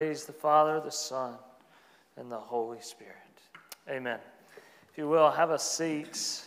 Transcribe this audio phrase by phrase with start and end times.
[0.00, 1.34] Praise the Father, the Son,
[2.16, 3.16] and the Holy Spirit.
[3.90, 4.20] Amen.
[4.92, 6.44] If you will, have a seat.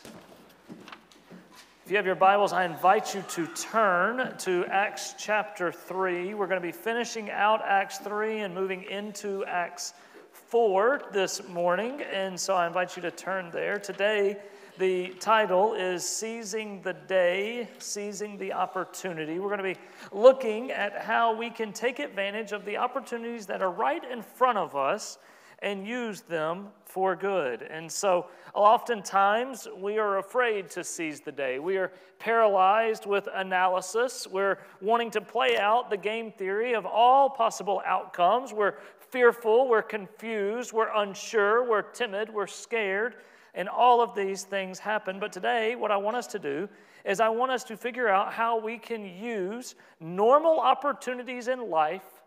[1.84, 6.34] If you have your Bibles, I invite you to turn to Acts chapter 3.
[6.34, 9.96] We're going to be finishing out Acts 3 and moving into Acts
[10.32, 12.04] 4 this morning.
[12.04, 13.80] And so I invite you to turn there.
[13.80, 14.38] Today,
[14.78, 19.40] the title is Seizing the Day, Seizing the Opportunity.
[19.40, 19.80] We're going to be
[20.12, 24.58] looking at how we can take advantage of the opportunities that are right in front
[24.58, 25.18] of us
[25.60, 27.62] and use them for good.
[27.62, 31.60] And so, oftentimes, we are afraid to seize the day.
[31.60, 34.28] We are paralyzed with analysis.
[34.28, 38.54] We're wanting to play out the game theory of all possible outcomes.
[38.54, 38.76] We're
[39.12, 43.16] fearful, we're confused, we're unsure, we're timid, we're scared
[43.54, 45.20] and all of these things happen.
[45.20, 46.70] But today, what I want us to do
[47.06, 52.22] is I want us to figure out how we can use normal opportunities in life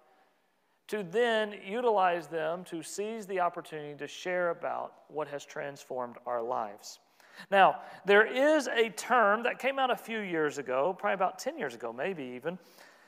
[0.88, 6.42] to then utilize them to seize the opportunity to share about what has transformed our
[6.42, 6.98] lives.
[7.50, 11.58] Now, there is a term that came out a few years ago, probably about 10
[11.58, 12.58] years ago, maybe even,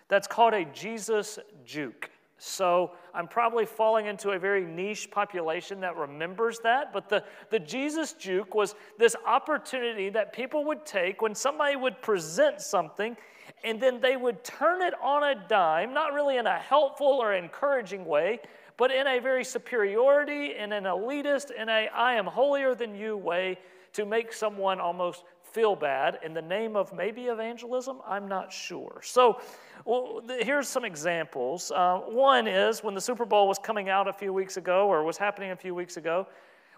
[0.09, 2.11] that's called a Jesus juke.
[2.39, 6.93] So I'm probably falling into a very niche population that remembers that.
[6.93, 12.03] But the, the Jesus juke was this opportunity that people would take when somebody would
[12.03, 13.17] present something
[13.65, 17.33] and then they would turn it on a dime, not really in a helpful or
[17.34, 18.41] encouraging way,
[18.77, 23.17] but in a very superiority, in an elitist, in a I am holier than you
[23.17, 23.59] way
[23.95, 25.25] to make someone almost
[25.57, 28.03] feel bad in the name of maybe evangelism?
[28.07, 29.01] I'm not sure.
[29.03, 29.41] So
[29.87, 31.73] well, here's some examples.
[31.75, 35.03] Uh, one is when the Super Bowl was coming out a few weeks ago or
[35.03, 36.27] was happening a few weeks ago,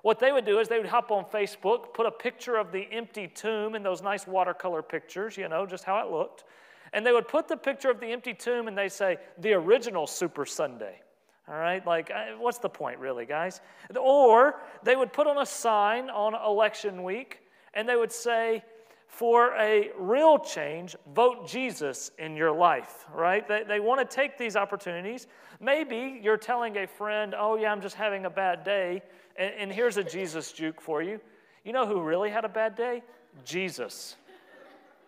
[0.02, 2.86] what they would do is they would hop on Facebook, put a picture of the
[2.92, 6.44] empty tomb in those nice watercolor pictures, you know, just how it looked.
[6.92, 10.06] And they would put the picture of the empty tomb and they say, the original
[10.06, 11.00] Super Sunday.
[11.48, 13.60] All right, like, what's the point, really, guys?
[13.98, 17.40] Or they would put on a sign on election week
[17.74, 18.62] and they would say,
[19.08, 23.46] for a real change, vote Jesus in your life, right?
[23.48, 25.26] They, they want to take these opportunities.
[25.60, 29.02] Maybe you're telling a friend, oh, yeah, I'm just having a bad day,
[29.36, 31.20] and, and here's a Jesus juke for you.
[31.64, 33.02] You know who really had a bad day?
[33.44, 34.16] Jesus,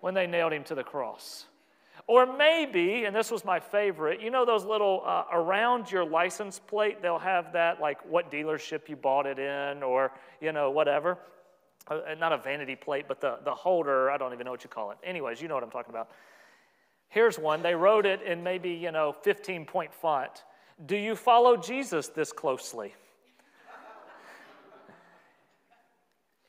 [0.01, 1.47] when they nailed him to the cross.
[2.07, 6.59] Or maybe, and this was my favorite, you know those little uh, around your license
[6.59, 11.19] plate, they'll have that like what dealership you bought it in or, you know, whatever.
[12.19, 14.93] Not a vanity plate, but the, the holder, I don't even know what you call
[14.93, 14.99] it.
[15.03, 16.11] Anyways, you know what I'm talking about.
[17.09, 17.63] Here's one.
[17.63, 20.45] They wrote it in maybe, you know, 15 point font.
[20.87, 22.95] Do you follow Jesus this closely?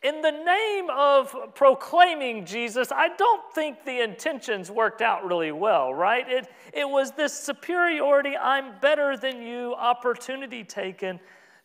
[0.04, 5.94] in the name of proclaiming Jesus, I don't think the intentions worked out really well,
[5.94, 6.28] right?
[6.28, 11.20] It, it was this superiority, I'm better than you opportunity taken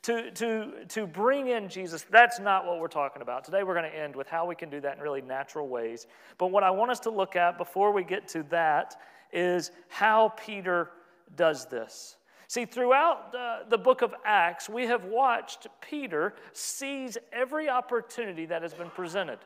[0.06, 2.06] to, to, to bring in Jesus.
[2.08, 3.42] That's not what we're talking about.
[3.42, 6.06] Today we're going to end with how we can do that in really natural ways.
[6.38, 8.94] But what I want us to look at before we get to that
[9.32, 10.90] is how Peter
[11.34, 12.14] does this.
[12.46, 18.62] See, throughout the, the book of Acts, we have watched Peter seize every opportunity that
[18.62, 19.40] has been presented.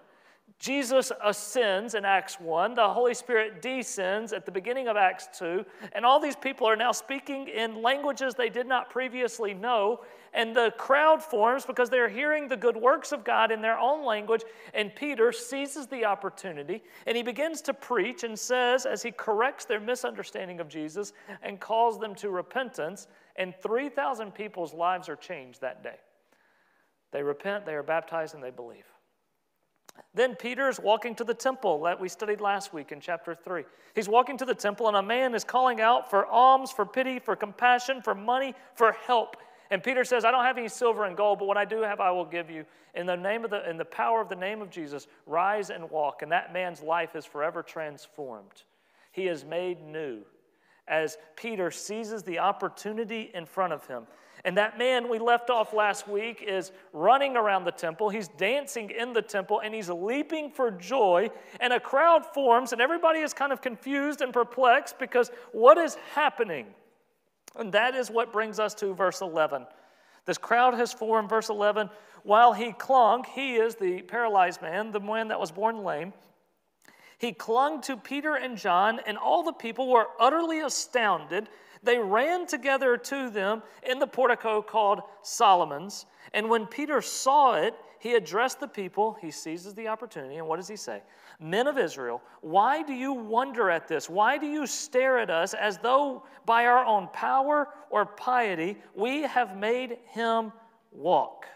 [0.59, 5.65] Jesus ascends in Acts 1, the Holy Spirit descends at the beginning of Acts 2,
[5.93, 10.00] and all these people are now speaking in languages they did not previously know,
[10.32, 14.04] and the crowd forms because they're hearing the good works of God in their own
[14.04, 14.42] language,
[14.74, 19.64] and Peter seizes the opportunity and he begins to preach and says, as he corrects
[19.64, 25.60] their misunderstanding of Jesus and calls them to repentance, and 3,000 people's lives are changed
[25.60, 25.96] that day.
[27.12, 28.84] They repent, they are baptized, and they believe.
[30.14, 33.64] Then Peter is walking to the temple that we studied last week in chapter 3.
[33.94, 37.19] He's walking to the temple, and a man is calling out for alms, for pity,
[37.19, 39.36] for compassion, for money, for help.
[39.70, 42.00] And Peter says, I don't have any silver and gold, but what I do have,
[42.00, 42.64] I will give you.
[42.94, 45.88] In the name of the in the power of the name of Jesus, rise and
[45.91, 46.22] walk.
[46.22, 48.64] And that man's life is forever transformed.
[49.12, 50.22] He is made new
[50.88, 54.06] as Peter seizes the opportunity in front of him.
[54.44, 58.08] And that man we left off last week is running around the temple.
[58.08, 61.31] He's dancing in the temple and he's leaping for joy.
[61.61, 65.96] And a crowd forms, and everybody is kind of confused and perplexed because what is
[66.14, 66.67] happening?
[67.56, 69.67] And that is what brings us to verse 11.
[70.25, 71.91] This crowd has formed, verse 11,
[72.23, 76.12] while he clung, he is the paralyzed man, the man that was born lame.
[77.19, 81.49] He clung to Peter and John, and all the people were utterly astounded
[81.82, 86.06] they ran together to them in the portico called Solomon's.
[86.35, 89.17] And when Peter saw it, he addressed the people.
[89.21, 90.37] He seizes the opportunity.
[90.37, 91.03] And what does he say?
[91.38, 94.09] Men of Israel, why do you wonder at this?
[94.09, 99.23] Why do you stare at us as though by our own power or piety we
[99.23, 100.53] have made him
[100.93, 101.47] walk?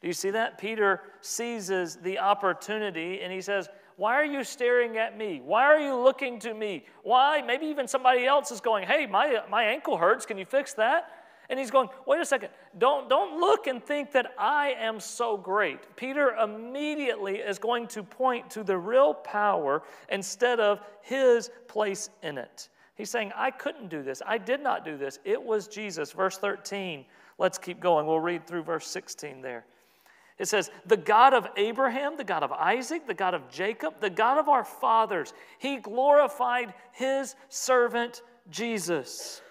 [0.00, 0.58] Do you see that?
[0.58, 5.40] Peter seizes the opportunity and he says, Why are you staring at me?
[5.44, 6.84] Why are you looking to me?
[7.02, 7.42] Why?
[7.42, 10.26] Maybe even somebody else is going, Hey, my, my ankle hurts.
[10.26, 11.10] Can you fix that?
[11.50, 12.50] And he's going, Wait a second.
[12.78, 15.96] Don't, don't look and think that I am so great.
[15.96, 22.38] Peter immediately is going to point to the real power instead of his place in
[22.38, 22.68] it.
[22.96, 24.22] He's saying, I couldn't do this.
[24.24, 25.18] I did not do this.
[25.24, 26.12] It was Jesus.
[26.12, 27.04] Verse 13.
[27.38, 28.06] Let's keep going.
[28.06, 29.64] We'll read through verse 16 there.
[30.38, 34.10] It says, The God of Abraham, the God of Isaac, the God of Jacob, the
[34.10, 39.42] God of our fathers, he glorified his servant Jesus,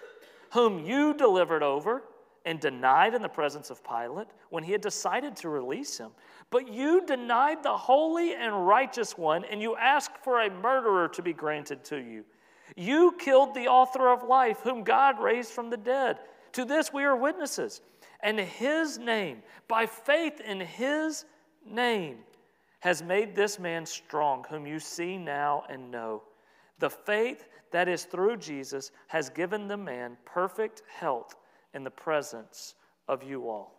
[0.52, 2.02] whom you delivered over
[2.44, 6.10] and denied in the presence of Pilate when he had decided to release him.
[6.50, 11.22] But you denied the holy and righteous one, and you asked for a murderer to
[11.22, 12.24] be granted to you.
[12.76, 16.18] You killed the author of life, whom God raised from the dead.
[16.52, 17.80] To this we are witnesses
[18.24, 21.26] and his name, by faith in his
[21.64, 22.16] name,
[22.80, 26.22] has made this man strong, whom you see now and know.
[26.78, 31.36] The faith that is through Jesus has given the man perfect health
[31.74, 32.74] in the presence
[33.08, 33.73] of you all.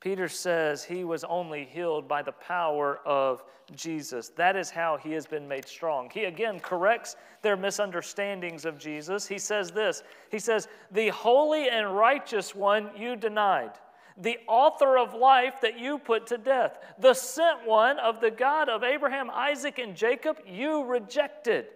[0.00, 3.42] Peter says he was only healed by the power of
[3.74, 4.28] Jesus.
[4.30, 6.08] That is how he has been made strong.
[6.12, 9.26] He again corrects their misunderstandings of Jesus.
[9.26, 13.72] He says this He says, The holy and righteous one you denied,
[14.16, 18.68] the author of life that you put to death, the sent one of the God
[18.68, 21.66] of Abraham, Isaac, and Jacob you rejected.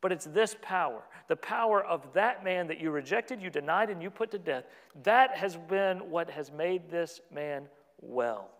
[0.00, 4.02] But it's this power the power of that man that you rejected, you denied, and
[4.02, 4.64] you put to death,
[5.02, 7.66] that has been what has made this man
[8.00, 8.50] well.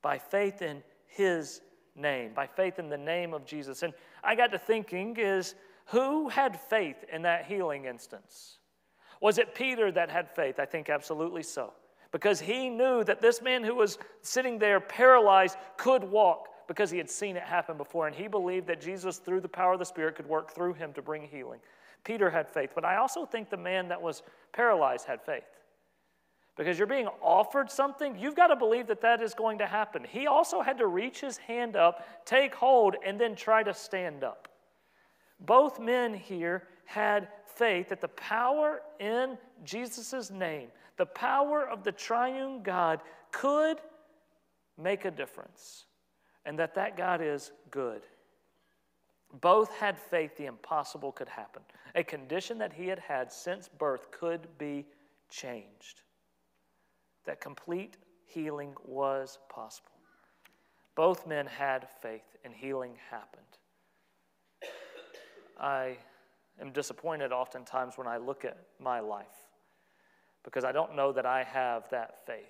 [0.00, 1.60] By faith in his
[1.94, 3.82] name, by faith in the name of Jesus.
[3.82, 5.54] And I got to thinking is
[5.86, 8.58] who had faith in that healing instance?
[9.20, 10.58] Was it Peter that had faith?
[10.58, 11.72] I think absolutely so.
[12.10, 16.98] Because he knew that this man who was sitting there paralyzed could walk because he
[16.98, 19.84] had seen it happen before, and he believed that Jesus, through the power of the
[19.84, 21.60] Spirit, could work through him to bring healing.
[22.04, 24.22] Peter had faith, but I also think the man that was
[24.52, 25.44] paralyzed had faith.
[26.56, 30.04] Because you're being offered something, you've got to believe that that is going to happen.
[30.08, 34.22] He also had to reach his hand up, take hold, and then try to stand
[34.22, 34.48] up.
[35.40, 41.92] Both men here had faith that the power in Jesus' name, the power of the
[41.92, 43.00] triune God,
[43.32, 43.78] could
[44.78, 45.86] make a difference
[46.44, 48.02] and that that God is good.
[49.40, 51.62] Both had faith the impossible could happen.
[51.94, 54.86] A condition that he had had since birth could be
[55.30, 56.02] changed.
[57.24, 57.96] That complete
[58.26, 59.90] healing was possible.
[60.94, 63.42] Both men had faith, and healing happened.
[65.58, 65.96] I
[66.60, 69.26] am disappointed oftentimes when I look at my life
[70.44, 72.44] because I don't know that I have that faith.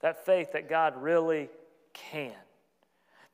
[0.00, 1.48] That faith that God really
[1.94, 2.34] can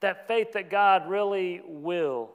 [0.05, 2.31] that faith that God really will.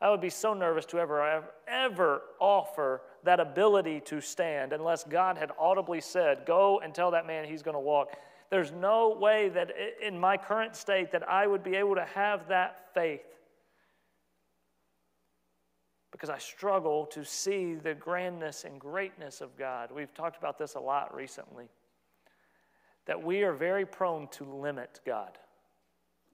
[0.00, 5.38] I would be so nervous to ever, ever offer that ability to stand unless God
[5.38, 8.12] had audibly said, Go and tell that man he's going to walk.
[8.50, 12.46] There's no way that in my current state that I would be able to have
[12.48, 13.24] that faith
[16.12, 19.90] because I struggle to see the grandness and greatness of God.
[19.90, 21.68] We've talked about this a lot recently.
[23.06, 25.38] That we are very prone to limit God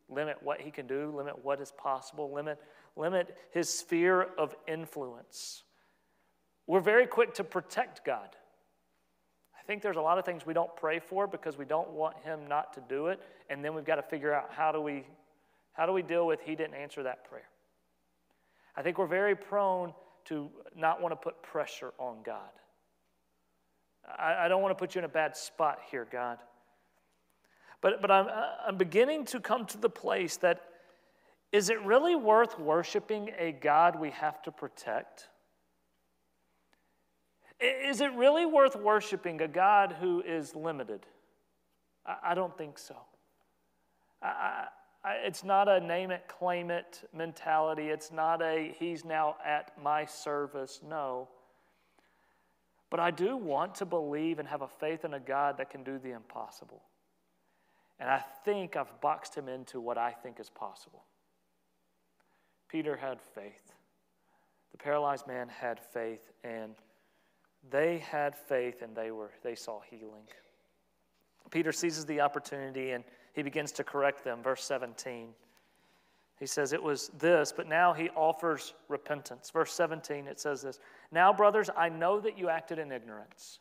[0.08, 2.60] limit what he can do, limit what is possible, limit,
[2.96, 5.62] limit his sphere of influence.
[6.66, 8.36] We're very quick to protect God.
[9.58, 12.16] I think there's a lot of things we don't pray for because we don't want
[12.22, 15.04] him not to do it, and then we've got to figure out how do we
[15.72, 17.48] how do we deal with he didn't answer that prayer.
[18.76, 19.92] I think we're very prone
[20.26, 22.38] to not want to put pressure on God.
[24.06, 26.38] I, I don't want to put you in a bad spot here, God.
[27.84, 30.62] But, but I'm, uh, I'm beginning to come to the place that
[31.52, 35.28] is it really worth worshiping a God we have to protect?
[37.60, 41.04] Is it really worth worshiping a God who is limited?
[42.06, 42.96] I, I don't think so.
[44.22, 44.68] I,
[45.04, 47.88] I, it's not a name it, claim it mentality.
[47.88, 50.80] It's not a he's now at my service.
[50.88, 51.28] No.
[52.88, 55.84] But I do want to believe and have a faith in a God that can
[55.84, 56.80] do the impossible.
[58.00, 61.04] And I think I've boxed him into what I think is possible.
[62.68, 63.72] Peter had faith.
[64.72, 66.74] The paralyzed man had faith, and
[67.70, 70.26] they had faith and they, were, they saw healing.
[71.50, 74.42] Peter seizes the opportunity and he begins to correct them.
[74.42, 75.28] Verse 17.
[76.38, 79.50] He says, It was this, but now he offers repentance.
[79.50, 80.80] Verse 17, it says this
[81.12, 83.60] Now, brothers, I know that you acted in ignorance.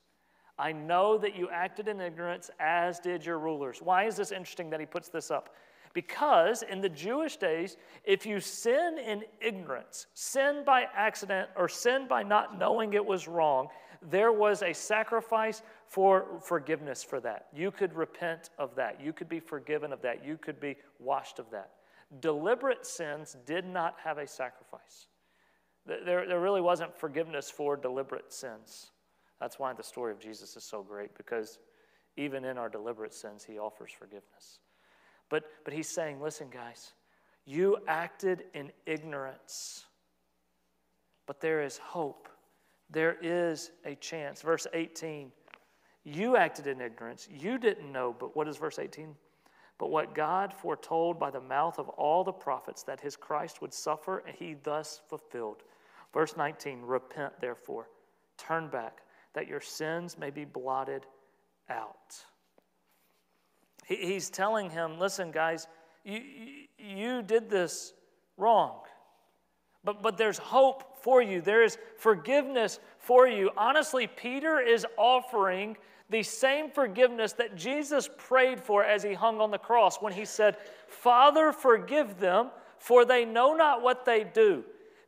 [0.58, 3.80] I know that you acted in ignorance, as did your rulers.
[3.82, 5.50] Why is this interesting that he puts this up?
[5.94, 12.08] Because in the Jewish days, if you sin in ignorance, sin by accident, or sin
[12.08, 13.68] by not knowing it was wrong,
[14.02, 17.48] there was a sacrifice for forgiveness for that.
[17.54, 19.00] You could repent of that.
[19.02, 20.26] You could be forgiven of that.
[20.26, 21.72] You could be washed of that.
[22.20, 25.08] Deliberate sins did not have a sacrifice.
[25.86, 28.92] There, there really wasn't forgiveness for deliberate sins.
[29.40, 31.60] That's why the story of Jesus is so great, because
[32.16, 34.60] even in our deliberate sins, he offers forgiveness.
[35.30, 36.94] But, but he's saying, listen, guys,
[37.46, 39.86] you acted in ignorance,
[41.26, 42.30] but there is hope.
[42.90, 44.42] There is a chance.
[44.42, 45.32] Verse 18,
[46.04, 47.28] you acted in ignorance.
[47.32, 49.16] You didn't know, but what is verse 18?
[49.80, 53.74] But what God foretold by the mouth of all the prophets that his Christ would
[53.74, 55.64] suffer, and he thus fulfilled.
[56.14, 57.90] Verse 19, repent therefore,
[58.38, 59.00] turn back,
[59.34, 61.06] that your sins may be blotted
[61.70, 62.16] out.
[63.86, 65.68] He's telling him, listen, guys,
[66.04, 66.22] you,
[66.78, 67.94] you did this
[68.38, 68.80] wrong.
[69.84, 71.42] But, but there's hope for you.
[71.42, 73.52] There is forgiveness for you.
[73.58, 75.76] Honestly, Peter is offering
[76.10, 80.26] the same forgiveness that Jesus prayed for as he hung on the cross when he
[80.26, 84.64] said, Father, forgive them, for they know not what they do.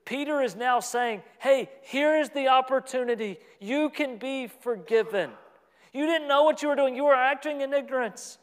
[0.06, 3.40] Peter is now saying, Hey, here is the opportunity.
[3.60, 5.32] You can be forgiven.
[5.94, 8.38] You didn't know what you were doing, you were acting in ignorance.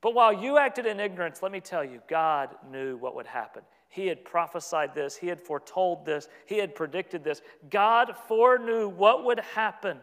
[0.00, 3.62] But while you acted in ignorance, let me tell you, God knew what would happen.
[3.88, 7.42] He had prophesied this, He had foretold this, He had predicted this.
[7.70, 9.98] God foreknew what would happen.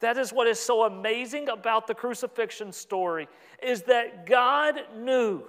[0.00, 3.28] That is what is so amazing about the crucifixion story
[3.62, 5.44] is that God knew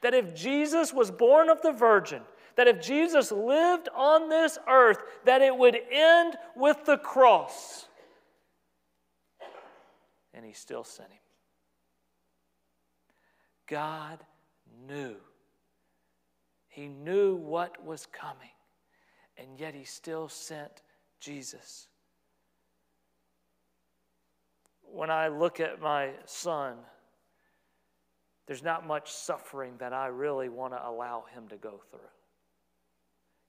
[0.00, 2.22] that if Jesus was born of the virgin,
[2.60, 7.88] that if Jesus lived on this earth, that it would end with the cross.
[10.34, 11.18] And he still sent him.
[13.66, 14.18] God
[14.86, 15.16] knew.
[16.68, 18.52] He knew what was coming,
[19.38, 20.82] and yet He still sent
[21.18, 21.88] Jesus.
[24.82, 26.76] When I look at my son,
[28.46, 32.00] there's not much suffering that I really want to allow him to go through.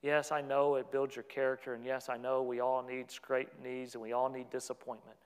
[0.01, 3.61] Yes, I know it builds your character, and yes, I know we all need scraped
[3.63, 5.17] knees and we all need disappointment.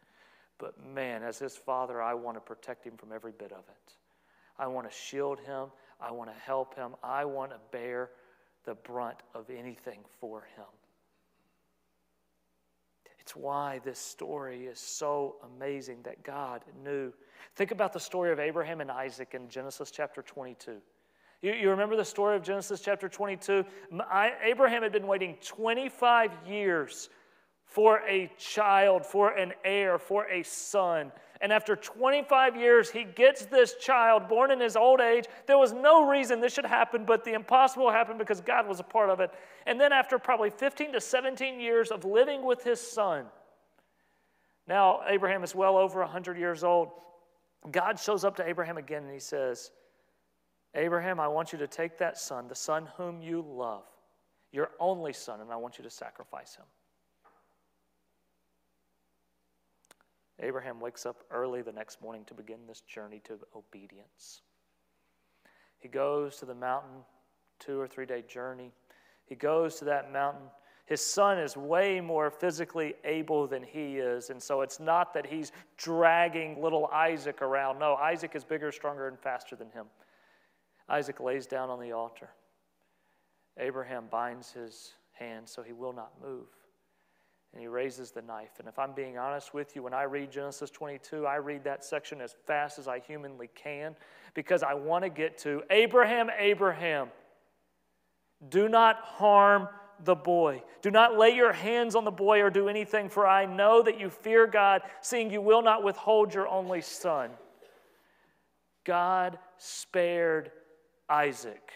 [0.58, 3.94] But man, as his father, I want to protect him from every bit of it.
[4.58, 5.68] I want to shield him.
[6.00, 6.96] I want to help him.
[7.04, 8.10] I want to bear
[8.66, 10.66] the brunt of anything for him.
[13.20, 17.12] It's why this story is so amazing that God knew.
[17.56, 20.82] Think about the story of Abraham and Isaac in Genesis chapter 22.
[21.46, 23.64] You, you remember the story of Genesis chapter 22?
[24.10, 27.10] I, Abraham had been waiting 25 years
[27.66, 31.12] for a child, for an heir, for a son.
[31.42, 35.26] And after 25 years, he gets this child born in his old age.
[35.46, 38.84] There was no reason this should happen, but the impossible happened because God was a
[38.84, 39.30] part of it.
[39.68, 43.26] And then, after probably 15 to 17 years of living with his son,
[44.68, 46.90] now Abraham is well over 100 years old.
[47.70, 49.70] God shows up to Abraham again and he says,
[50.76, 53.86] Abraham, I want you to take that son, the son whom you love,
[54.52, 56.66] your only son, and I want you to sacrifice him.
[60.42, 64.42] Abraham wakes up early the next morning to begin this journey to obedience.
[65.80, 67.04] He goes to the mountain,
[67.60, 68.72] two or three day journey.
[69.26, 70.44] He goes to that mountain.
[70.86, 75.26] His son is way more physically able than he is, and so it's not that
[75.26, 77.80] he's dragging little Isaac around.
[77.80, 79.86] No, Isaac is bigger, stronger, and faster than him.
[80.88, 82.30] Isaac lays down on the altar.
[83.58, 86.48] Abraham binds his hand so he will not move
[87.56, 88.60] and he raises the knife.
[88.60, 91.86] And if I'm being honest with you, when I read Genesis 22, I read that
[91.86, 93.96] section as fast as I humanly can
[94.34, 97.08] because I want to get to Abraham, Abraham,
[98.50, 99.70] do not harm
[100.04, 100.62] the boy.
[100.82, 103.98] Do not lay your hands on the boy or do anything, for I know that
[103.98, 107.32] you fear God, seeing you will not withhold your only son.
[108.84, 110.52] God spared
[111.10, 111.72] Isaac,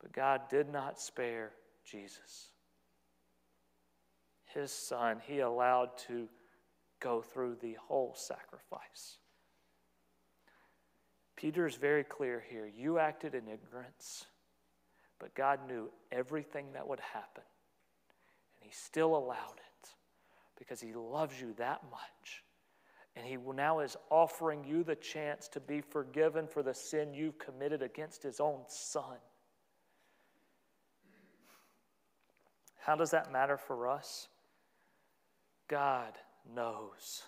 [0.00, 1.52] but God did not spare
[1.84, 2.50] Jesus
[4.54, 6.28] his son, he allowed to
[7.00, 9.18] go through the whole sacrifice.
[11.36, 12.66] Peter is very clear here.
[12.66, 14.26] You acted in ignorance,
[15.18, 17.42] but God knew everything that would happen,
[18.56, 19.88] and he still allowed it
[20.56, 22.43] because he loves you that much.
[23.16, 27.38] And he now is offering you the chance to be forgiven for the sin you've
[27.38, 29.18] committed against his own son.
[32.80, 34.28] How does that matter for us?
[35.68, 36.12] God
[36.54, 37.22] knows.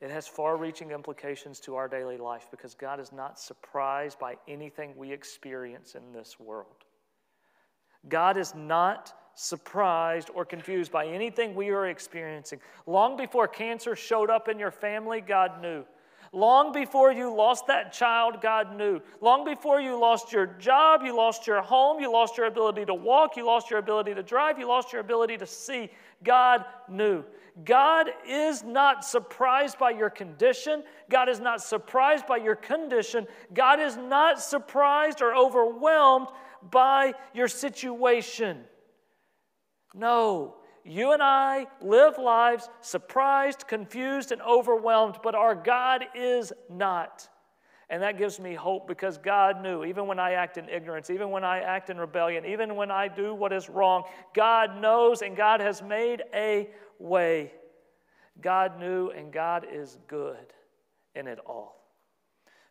[0.00, 4.36] It has far reaching implications to our daily life because God is not surprised by
[4.48, 6.84] anything we experience in this world.
[8.08, 12.58] God is not surprised or confused by anything we are experiencing.
[12.86, 15.84] Long before cancer showed up in your family, God knew.
[16.32, 19.00] Long before you lost that child, God knew.
[19.20, 22.94] Long before you lost your job, you lost your home, you lost your ability to
[22.94, 25.90] walk, you lost your ability to drive, you lost your ability to see,
[26.24, 27.22] God knew.
[27.64, 30.82] God is not surprised by your condition.
[31.08, 33.26] God is not surprised by your condition.
[33.54, 36.28] God is not surprised or overwhelmed
[36.70, 38.64] by your situation.
[39.96, 47.28] No, you and I live lives surprised, confused, and overwhelmed, but our God is not.
[47.88, 51.30] And that gives me hope because God knew, even when I act in ignorance, even
[51.30, 55.36] when I act in rebellion, even when I do what is wrong, God knows and
[55.36, 57.52] God has made a way.
[58.40, 60.52] God knew and God is good
[61.14, 61.76] in it all.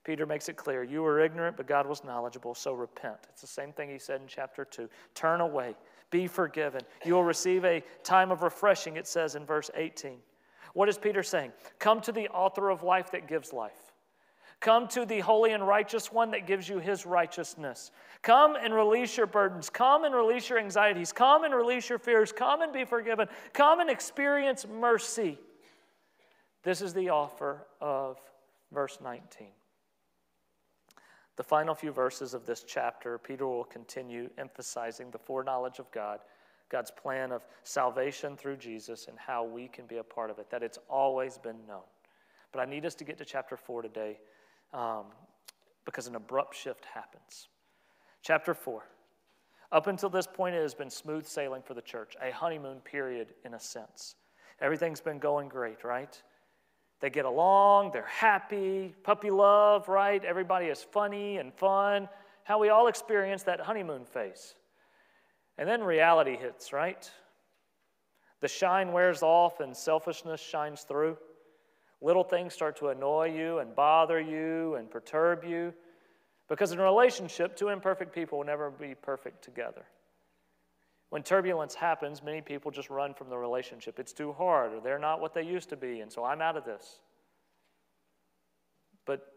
[0.03, 3.17] Peter makes it clear you were ignorant, but God was knowledgeable, so repent.
[3.29, 4.87] It's the same thing he said in chapter 2.
[5.15, 5.75] Turn away,
[6.15, 6.79] be forgiven.
[7.03, 10.17] You will receive a time of refreshing, it says in verse 18.
[10.73, 11.51] What is Peter saying?
[11.77, 13.91] Come to the author of life that gives life.
[14.61, 17.91] Come to the holy and righteous one that gives you his righteousness.
[18.21, 19.69] Come and release your burdens.
[19.69, 21.11] Come and release your anxieties.
[21.11, 22.31] Come and release your fears.
[22.31, 23.27] Come and be forgiven.
[23.51, 25.37] Come and experience mercy.
[26.63, 28.17] This is the offer of
[28.71, 29.49] verse 19.
[31.37, 36.19] The final few verses of this chapter, Peter will continue emphasizing the foreknowledge of God,
[36.69, 40.49] God's plan of salvation through Jesus, and how we can be a part of it,
[40.49, 41.83] that it's always been known.
[42.51, 44.17] But I need us to get to chapter 4 today
[44.73, 45.05] um,
[45.83, 47.49] because an abrupt shift happens.
[48.21, 48.83] Chapter 4.
[49.71, 53.33] Up until this point, it has been smooth sailing for the church, a honeymoon period
[53.43, 54.15] in a sense.
[54.61, 56.21] Everything's been going great, right?
[57.01, 60.23] They get along, they're happy, puppy love, right?
[60.23, 62.07] Everybody is funny and fun.
[62.43, 64.55] How we all experience that honeymoon phase.
[65.57, 67.09] And then reality hits, right?
[68.41, 71.17] The shine wears off and selfishness shines through.
[72.01, 75.73] Little things start to annoy you and bother you and perturb you.
[76.47, 79.85] Because in a relationship, two imperfect people will never be perfect together.
[81.09, 83.99] When turbulence happens, many people just run from the relationship.
[83.99, 86.57] It's too hard, or they're not what they used to be, and so I'm out
[86.57, 86.99] of this.
[89.05, 89.31] But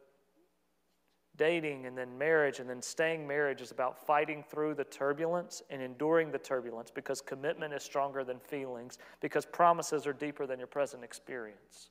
[1.37, 5.81] dating and then marriage and then staying marriage is about fighting through the turbulence and
[5.81, 10.67] enduring the turbulence because commitment is stronger than feelings, because promises are deeper than your
[10.67, 11.91] present experience.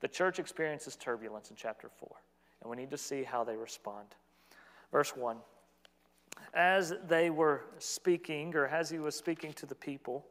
[0.00, 2.08] The church experiences turbulence in chapter 4,
[2.60, 4.08] and we need to see how they respond.
[4.90, 5.36] Verse 1
[6.54, 10.26] As they were speaking, or as he was speaking to the people,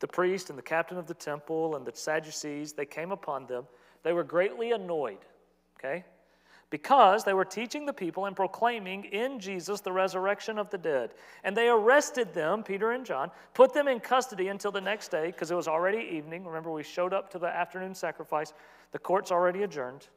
[0.00, 3.66] the priest and the captain of the temple and the Sadducees, they came upon them.
[4.02, 5.24] They were greatly annoyed,
[5.78, 6.04] okay?
[6.72, 11.12] because they were teaching the people and proclaiming in Jesus the resurrection of the dead.
[11.44, 15.26] And they arrested them, Peter and John, put them in custody until the next day
[15.26, 16.46] because it was already evening.
[16.46, 18.54] Remember, we showed up to the afternoon sacrifice,
[18.90, 20.08] the court's already adjourned.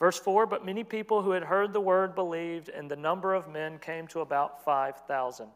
[0.00, 3.48] Verse 4 But many people who had heard the word believed, and the number of
[3.48, 5.46] men came to about 5,000.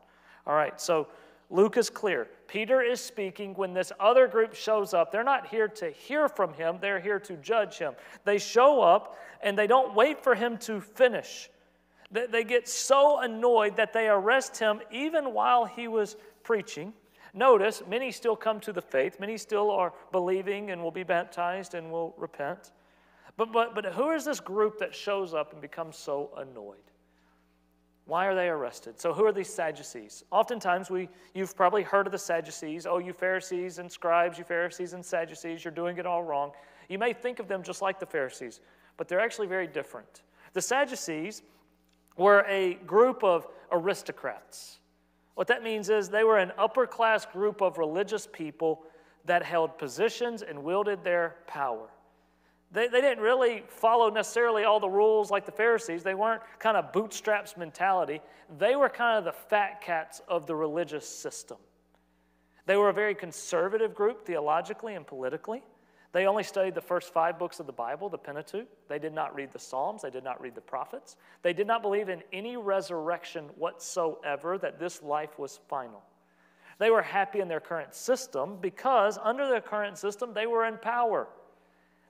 [0.46, 1.08] All right, so
[1.50, 2.28] Luke is clear.
[2.46, 5.10] Peter is speaking when this other group shows up.
[5.10, 7.94] They're not here to hear from him, they're here to judge him.
[8.24, 11.50] They show up and they don't wait for him to finish.
[12.10, 16.92] They get so annoyed that they arrest him even while he was preaching.
[17.32, 21.74] Notice, many still come to the faith, many still are believing and will be baptized
[21.74, 22.70] and will repent.
[23.36, 26.78] But, but, but who is this group that shows up and becomes so annoyed?
[28.06, 29.00] Why are they arrested?
[29.00, 30.24] So, who are these Sadducees?
[30.30, 32.86] Oftentimes, we, you've probably heard of the Sadducees.
[32.86, 36.52] Oh, you Pharisees and scribes, you Pharisees and Sadducees, you're doing it all wrong.
[36.88, 38.60] You may think of them just like the Pharisees,
[38.98, 40.22] but they're actually very different.
[40.52, 41.42] The Sadducees
[42.18, 44.80] were a group of aristocrats.
[45.34, 48.82] What that means is they were an upper class group of religious people
[49.24, 51.88] that held positions and wielded their power.
[52.74, 56.02] They, they didn't really follow necessarily all the rules like the Pharisees.
[56.02, 58.20] They weren't kind of bootstraps mentality.
[58.58, 61.56] They were kind of the fat cats of the religious system.
[62.66, 65.62] They were a very conservative group theologically and politically.
[66.10, 68.66] They only studied the first five books of the Bible, the Pentateuch.
[68.88, 70.02] They did not read the Psalms.
[70.02, 71.16] They did not read the prophets.
[71.42, 76.02] They did not believe in any resurrection whatsoever, that this life was final.
[76.80, 80.76] They were happy in their current system because under their current system, they were in
[80.78, 81.28] power.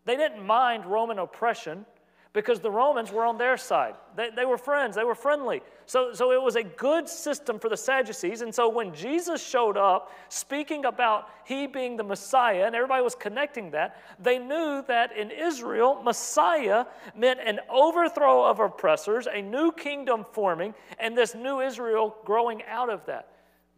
[0.04, 1.86] They didn't mind Roman oppression
[2.34, 3.94] because the Romans were on their side.
[4.16, 5.62] They, they were friends, they were friendly.
[5.86, 8.40] So, so it was a good system for the Sadducees.
[8.42, 13.14] And so when Jesus showed up speaking about he being the Messiah, and everybody was
[13.14, 16.86] connecting that, they knew that in Israel, Messiah
[17.16, 22.90] meant an overthrow of oppressors, a new kingdom forming, and this new Israel growing out
[22.90, 23.28] of that.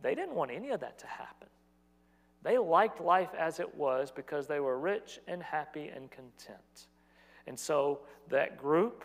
[0.01, 1.36] They didn't want any of that to happen.
[2.47, 6.87] They liked life as it was because they were rich and happy and content.
[7.49, 9.05] And so that group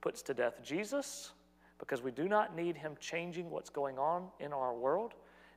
[0.00, 1.32] puts to death Jesus
[1.80, 5.14] because we do not need him changing what's going on in our world.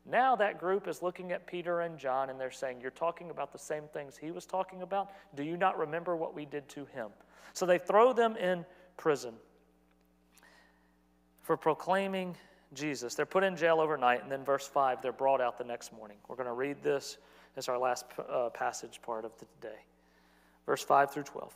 [0.08, 3.52] Now that group is looking at Peter and John and they're saying, You're talking about
[3.52, 5.12] the same things he was talking about.
[5.36, 7.10] Do you not remember what we did to him?
[7.54, 8.66] So they throw them in
[8.98, 9.36] prison
[11.44, 12.36] for proclaiming
[12.76, 13.16] Jesus.
[13.16, 16.18] They're put in jail overnight, and then verse 5, they're brought out the next morning.
[16.28, 17.18] We're going to read this
[17.56, 19.80] as our last uh, passage part of the day.
[20.66, 21.54] Verse 5 through 12.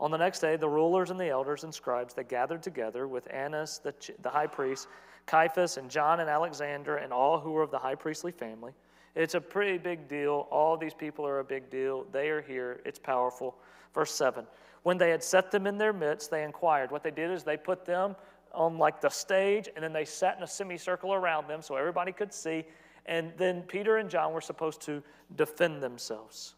[0.00, 3.32] On the next day, the rulers and the elders and scribes they gathered together with
[3.32, 4.88] Annas, the, the high priest,
[5.26, 8.72] Caiaphas, and John and Alexander, and all who were of the high priestly family.
[9.14, 10.48] It's a pretty big deal.
[10.50, 12.04] All these people are a big deal.
[12.12, 12.80] They are here.
[12.84, 13.56] It's powerful.
[13.94, 14.46] Verse 7
[14.82, 16.90] When they had set them in their midst, they inquired.
[16.90, 18.16] What they did is they put them
[18.54, 22.12] on like the stage, and then they sat in a semicircle around them so everybody
[22.12, 22.64] could see.
[23.06, 25.02] And then Peter and John were supposed to
[25.36, 26.54] defend themselves.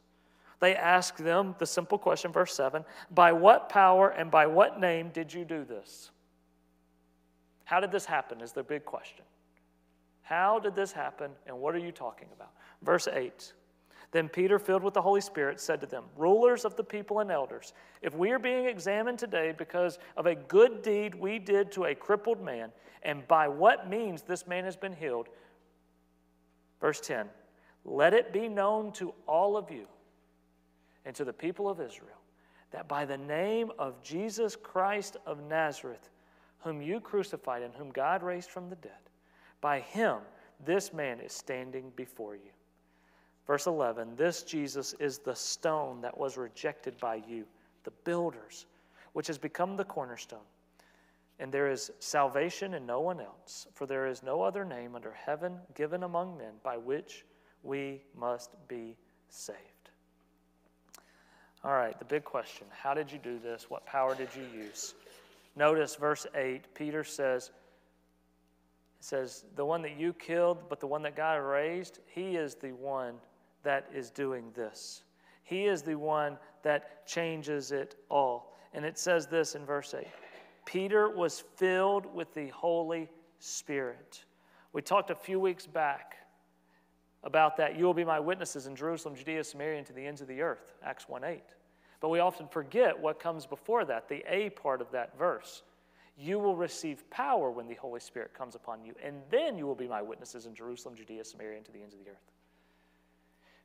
[0.61, 5.11] They asked them the simple question, verse 7 By what power and by what name
[5.11, 6.11] did you do this?
[7.64, 8.40] How did this happen?
[8.40, 9.24] Is the big question.
[10.22, 12.52] How did this happen, and what are you talking about?
[12.82, 13.52] Verse 8
[14.12, 17.30] Then Peter, filled with the Holy Spirit, said to them, Rulers of the people and
[17.30, 21.86] elders, if we are being examined today because of a good deed we did to
[21.86, 22.70] a crippled man,
[23.02, 25.28] and by what means this man has been healed,
[26.80, 27.28] verse 10
[27.84, 29.86] Let it be known to all of you
[31.04, 32.16] and to the people of Israel
[32.70, 36.10] that by the name of Jesus Christ of Nazareth,
[36.60, 38.92] whom you crucified and whom God raised from the dead,
[39.60, 40.18] by him
[40.64, 42.50] this man is standing before you.
[43.46, 47.44] Verse 11 This Jesus is the stone that was rejected by you,
[47.85, 48.66] the builders,
[49.12, 50.38] which has become the cornerstone.
[51.38, 55.12] And there is salvation in no one else, for there is no other name under
[55.12, 57.24] heaven given among men by which
[57.62, 58.96] we must be
[59.28, 59.59] saved.
[61.62, 63.68] All right, the big question how did you do this?
[63.68, 64.94] What power did you use?
[65.56, 67.50] Notice verse 8, Peter says,
[68.98, 72.54] it says, the one that you killed, but the one that God raised, he is
[72.54, 73.14] the one
[73.66, 75.02] that is doing this.
[75.42, 78.55] He is the one that changes it all.
[78.72, 80.07] And it says this in verse 8
[80.64, 84.24] Peter was filled with the Holy Spirit.
[84.72, 86.16] We talked a few weeks back
[87.24, 87.76] about that.
[87.76, 90.42] You will be my witnesses in Jerusalem, Judea, Samaria, and to the ends of the
[90.42, 90.74] earth.
[90.85, 91.42] Acts 1 8.
[92.00, 95.62] But we often forget what comes before that, the A part of that verse.
[96.16, 99.74] You will receive power when the Holy Spirit comes upon you, and then you will
[99.74, 102.36] be my witnesses in Jerusalem, Judea, Samaria, and to the ends of the earth.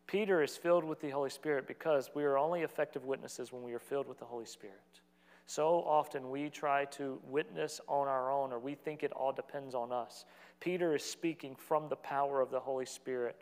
[0.08, 3.74] Peter is filled with the Holy Spirit because we are only effective witnesses when we
[3.74, 5.02] are filled with the Holy Spirit.
[5.46, 9.76] So often we try to witness on our own, or we think it all depends
[9.76, 10.26] on us.
[10.60, 13.42] Peter is speaking from the power of the Holy Spirit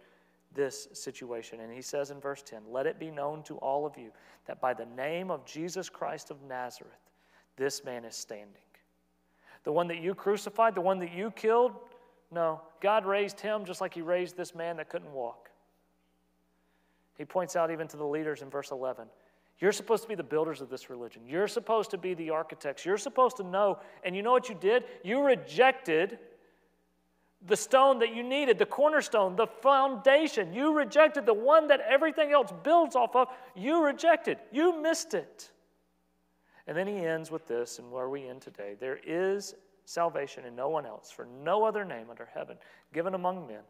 [0.54, 1.60] this situation.
[1.60, 4.12] And he says in verse 10 Let it be known to all of you
[4.46, 6.94] that by the name of Jesus Christ of Nazareth,
[7.58, 8.56] this man is standing.
[9.64, 11.74] The one that you crucified, the one that you killed,
[12.32, 15.49] no, God raised him just like he raised this man that couldn't walk.
[17.20, 19.06] He points out even to the leaders in verse 11
[19.60, 21.24] you're supposed to be the builders of this religion.
[21.28, 22.86] You're supposed to be the architects.
[22.86, 23.80] You're supposed to know.
[24.04, 24.86] And you know what you did?
[25.04, 26.18] You rejected
[27.46, 30.54] the stone that you needed, the cornerstone, the foundation.
[30.54, 33.28] You rejected the one that everything else builds off of.
[33.54, 34.38] You rejected.
[34.52, 35.52] You missed it.
[36.66, 39.56] And then he ends with this, and where we end today there is
[39.86, 42.58] salvation in no one else, for no other name under heaven
[42.94, 43.64] given among men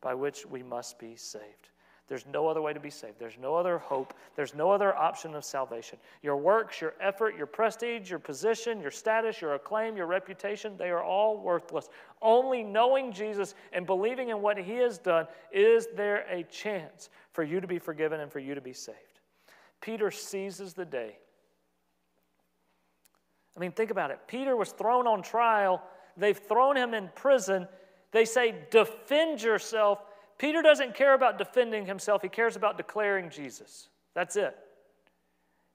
[0.00, 1.70] by which we must be saved.
[2.10, 3.20] There's no other way to be saved.
[3.20, 4.14] There's no other hope.
[4.34, 5.96] There's no other option of salvation.
[6.22, 10.90] Your works, your effort, your prestige, your position, your status, your acclaim, your reputation, they
[10.90, 11.88] are all worthless.
[12.20, 17.44] Only knowing Jesus and believing in what he has done is there a chance for
[17.44, 18.98] you to be forgiven and for you to be saved.
[19.80, 21.16] Peter seizes the day.
[23.56, 24.18] I mean, think about it.
[24.26, 25.80] Peter was thrown on trial,
[26.16, 27.68] they've thrown him in prison.
[28.10, 30.02] They say, Defend yourself
[30.40, 33.90] Peter doesn't care about defending himself, he cares about declaring Jesus.
[34.14, 34.56] That's it.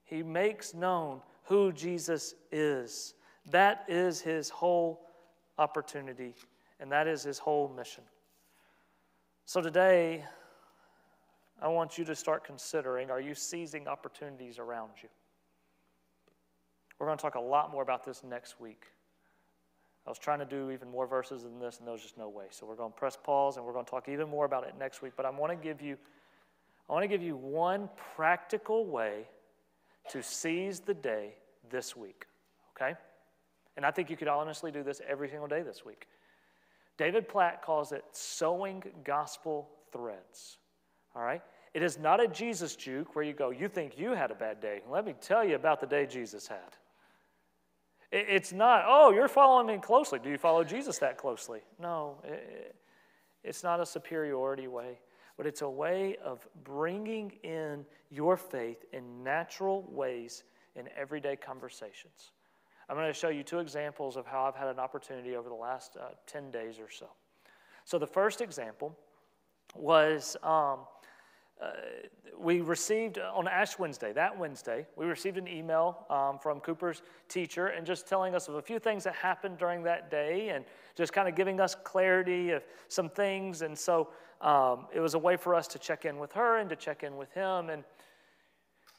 [0.02, 3.14] He makes known who Jesus is.
[3.52, 5.02] That is his whole
[5.56, 6.34] opportunity,
[6.80, 8.02] and that is his whole mission.
[9.44, 10.24] So today,
[11.62, 15.08] I want you to start considering are you seizing opportunities around you?
[16.98, 18.82] We're going to talk a lot more about this next week.
[20.06, 22.28] I was trying to do even more verses than this, and there was just no
[22.28, 22.44] way.
[22.50, 24.74] So we're going to press pause, and we're going to talk even more about it
[24.78, 25.12] next week.
[25.16, 25.96] But I want to give you,
[26.88, 29.26] I want to give you one practical way
[30.10, 31.34] to seize the day
[31.70, 32.26] this week.
[32.76, 32.94] Okay,
[33.76, 36.06] and I think you could honestly do this every single day this week.
[36.98, 40.58] David Platt calls it sowing gospel threads.
[41.14, 41.42] All right?
[41.74, 44.60] It is not a Jesus juke where you go, you think you had a bad
[44.60, 44.80] day.
[44.90, 46.76] Let me tell you about the day Jesus had.
[48.16, 50.18] It's not, oh, you're following me closely.
[50.18, 51.60] Do you follow Jesus that closely?
[51.78, 52.16] No,
[53.44, 54.98] it's not a superiority way,
[55.36, 60.44] but it's a way of bringing in your faith in natural ways
[60.76, 62.32] in everyday conversations.
[62.88, 65.54] I'm going to show you two examples of how I've had an opportunity over the
[65.54, 67.08] last uh, 10 days or so.
[67.84, 68.96] So, the first example
[69.74, 70.80] was um,
[71.62, 71.70] uh,
[72.38, 77.68] we received on Ash Wednesday, that Wednesday, we received an email um, from Cooper's teacher
[77.68, 80.64] and just telling us of a few things that happened during that day and
[80.94, 83.62] just kind of giving us clarity of some things.
[83.62, 84.08] And so
[84.42, 87.02] um, it was a way for us to check in with her and to check
[87.02, 87.70] in with him.
[87.70, 87.84] And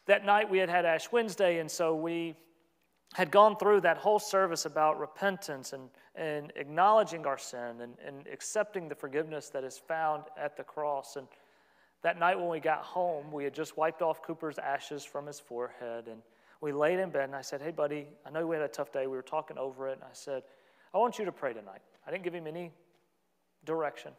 [0.08, 2.36] that night we had had Ash Wednesday, and so we
[3.14, 8.28] had gone through that whole service about repentance and, and acknowledging our sin and, and
[8.28, 11.16] accepting the forgiveness that is found at the cross.
[11.16, 11.28] And
[12.04, 15.40] that night when we got home, we had just wiped off Cooper's ashes from his
[15.40, 16.08] forehead.
[16.08, 16.22] And
[16.62, 18.92] we laid in bed, and I said, Hey, buddy, I know we had a tough
[18.92, 19.08] day.
[19.08, 19.94] We were talking over it.
[19.94, 20.44] And I said,
[20.94, 21.82] I want you to pray tonight.
[22.06, 22.72] I didn't give him any
[23.66, 24.12] direction.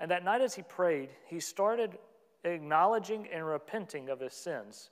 [0.00, 1.98] And that night, as he prayed, he started
[2.44, 4.90] acknowledging and repenting of his sins,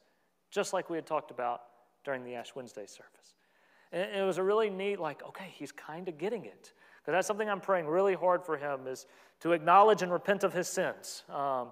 [0.50, 1.62] just like we had talked about
[2.04, 3.34] during the Ash Wednesday service.
[3.92, 6.72] And it was a really neat, like, okay, he's kind of getting it.
[7.00, 9.06] Because that's something I'm praying really hard for him is
[9.42, 11.24] to acknowledge and repent of his sins.
[11.28, 11.68] Um,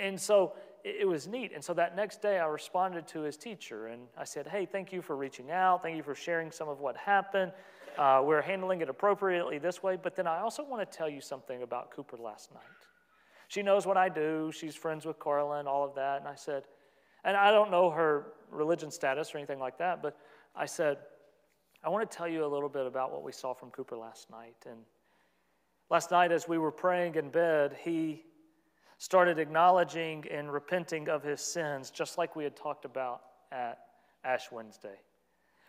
[0.00, 1.52] and so it was neat.
[1.54, 4.92] And so that next day, I responded to his teacher and I said, Hey, thank
[4.92, 5.82] you for reaching out.
[5.82, 7.52] Thank you for sharing some of what happened.
[7.98, 9.96] Uh, we're handling it appropriately this way.
[10.00, 12.62] But then I also want to tell you something about Cooper last night.
[13.48, 14.50] She knows what I do.
[14.52, 16.20] She's friends with Carla and all of that.
[16.20, 16.64] And I said,
[17.24, 20.16] and I don't know her religion status or anything like that, but
[20.54, 20.98] I said,
[21.84, 24.30] I want to tell you a little bit about what we saw from Cooper last
[24.30, 24.56] night.
[24.68, 24.78] And
[25.90, 28.24] last night, as we were praying in bed, he
[28.98, 33.22] started acknowledging and repenting of his sins, just like we had talked about
[33.52, 33.78] at
[34.24, 34.98] Ash Wednesday.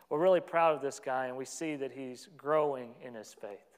[0.09, 3.77] We're really proud of this guy, and we see that he's growing in his faith.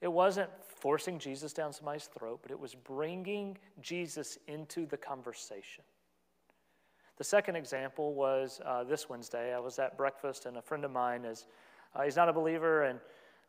[0.00, 5.84] It wasn't forcing Jesus down somebody's throat, but it was bringing Jesus into the conversation.
[7.16, 9.54] The second example was uh, this Wednesday.
[9.54, 11.46] I was at breakfast, and a friend of mine is,
[11.94, 13.00] uh, he's not a believer, and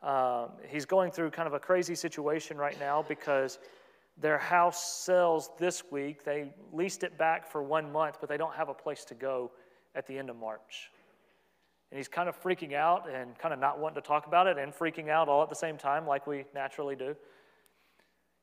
[0.02, 3.60] um, he's going through kind of a crazy situation right now because
[4.18, 6.24] their house sells this week.
[6.24, 9.52] They leased it back for one month, but they don't have a place to go
[9.96, 10.92] at the end of March.
[11.92, 14.58] And he's kind of freaking out and kind of not wanting to talk about it
[14.58, 17.16] and freaking out all at the same time, like we naturally do.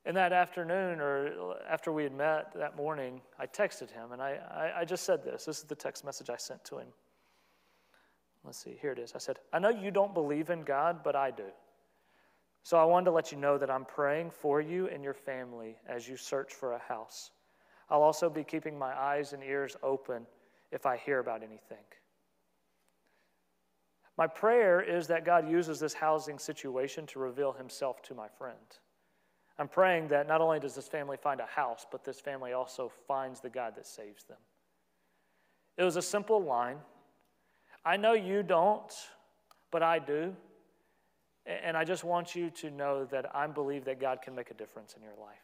[0.04, 4.38] And that afternoon, or after we had met that morning, I texted him and I,
[4.50, 5.46] I, I, just said this.
[5.46, 6.86] This is the text message I sent to him.
[8.46, 9.12] Let's see, here it is.
[9.14, 11.50] I said, I know you don't believe in God, but I do.
[12.62, 15.76] So I wanted to let you know that I'm praying for you and your family
[15.88, 17.32] as you search for a house.
[17.90, 20.26] I'll also be keeping my eyes and ears open
[20.72, 21.84] if I hear about anything.
[24.16, 28.56] My prayer is that God uses this housing situation to reveal himself to my friend.
[29.58, 32.90] I'm praying that not only does this family find a house, but this family also
[33.06, 34.38] finds the God that saves them.
[35.76, 36.78] It was a simple line.
[37.86, 38.92] I know you don't,
[39.70, 40.34] but I do.
[41.46, 44.54] And I just want you to know that I believe that God can make a
[44.54, 45.38] difference in your life.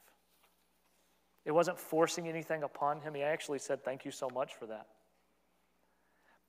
[1.44, 3.14] It wasn't forcing anything upon him.
[3.14, 4.86] He actually said, Thank you so much for that.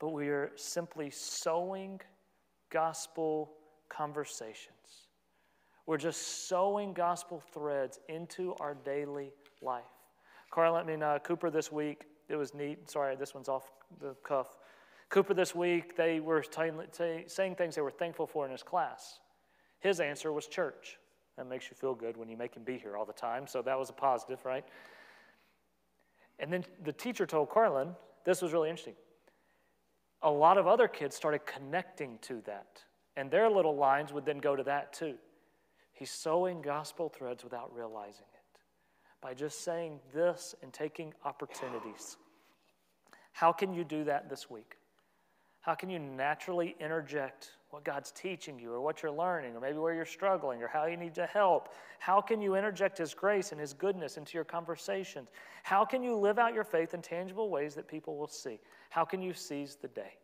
[0.00, 2.00] But we are simply sowing
[2.70, 3.52] gospel
[3.88, 5.04] conversations
[5.86, 9.82] we're just sowing gospel threads into our daily life.
[10.50, 12.88] Carl, I mean, uh, Cooper this week, it was neat.
[12.90, 14.56] Sorry, this one's off the cuff.
[15.08, 18.62] Cooper this week, they were t- t- saying things they were thankful for in his
[18.62, 19.20] class.
[19.80, 20.98] His answer was church.
[21.36, 23.60] That makes you feel good when you make him be here all the time, so
[23.62, 24.64] that was a positive, right?
[26.38, 28.94] And then the teacher told Carlin, this was really interesting.
[30.22, 32.82] A lot of other kids started connecting to that,
[33.16, 35.14] and their little lines would then go to that too.
[35.92, 38.60] He's sowing gospel threads without realizing it
[39.20, 42.16] by just saying this and taking opportunities.
[43.32, 44.76] How can you do that this week?
[45.64, 49.78] How can you naturally interject what God's teaching you or what you're learning or maybe
[49.78, 51.70] where you're struggling or how you need to help?
[52.00, 55.30] How can you interject His grace and His goodness into your conversations?
[55.62, 58.60] How can you live out your faith in tangible ways that people will see?
[58.90, 60.18] How can you seize the day?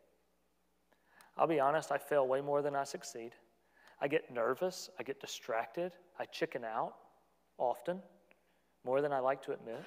[1.38, 3.32] I'll be honest, I fail way more than I succeed.
[3.98, 6.96] I get nervous, I get distracted, I chicken out
[7.56, 8.00] often,
[8.84, 9.82] more than I like to admit.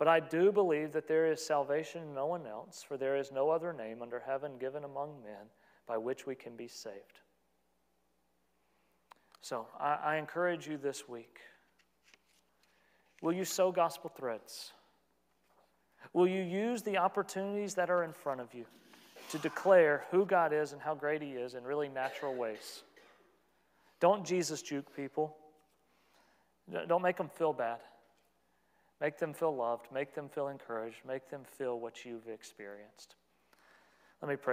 [0.00, 3.30] But I do believe that there is salvation in no one else, for there is
[3.30, 5.44] no other name under heaven given among men
[5.86, 7.20] by which we can be saved.
[9.42, 11.40] So I, I encourage you this week
[13.20, 14.72] will you sow gospel threads?
[16.14, 18.64] Will you use the opportunities that are in front of you
[19.32, 22.84] to declare who God is and how great He is in really natural ways?
[24.00, 25.36] Don't Jesus juke people.
[26.88, 27.80] Don't make them feel bad.
[29.00, 29.86] Make them feel loved.
[29.92, 30.98] Make them feel encouraged.
[31.06, 33.14] Make them feel what you've experienced.
[34.20, 34.48] Let me pray.